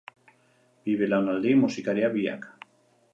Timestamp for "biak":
2.19-2.49